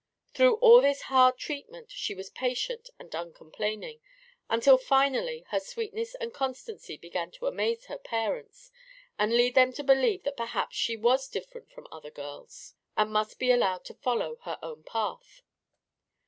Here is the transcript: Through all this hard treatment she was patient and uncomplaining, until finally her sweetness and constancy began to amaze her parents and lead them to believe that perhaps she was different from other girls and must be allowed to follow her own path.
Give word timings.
Through 0.33 0.55
all 0.55 0.81
this 0.81 1.03
hard 1.13 1.37
treatment 1.37 1.91
she 1.91 2.15
was 2.15 2.31
patient 2.31 2.89
and 2.97 3.13
uncomplaining, 3.13 4.01
until 4.49 4.79
finally 4.79 5.45
her 5.49 5.59
sweetness 5.59 6.15
and 6.15 6.33
constancy 6.33 6.97
began 6.97 7.29
to 7.33 7.45
amaze 7.45 7.85
her 7.85 7.99
parents 7.99 8.71
and 9.19 9.31
lead 9.31 9.53
them 9.53 9.71
to 9.73 9.83
believe 9.83 10.23
that 10.23 10.35
perhaps 10.37 10.75
she 10.75 10.97
was 10.97 11.27
different 11.29 11.69
from 11.69 11.85
other 11.91 12.09
girls 12.09 12.73
and 12.97 13.13
must 13.13 13.37
be 13.37 13.51
allowed 13.51 13.85
to 13.85 13.93
follow 13.93 14.37
her 14.37 14.57
own 14.63 14.81
path. 14.83 15.43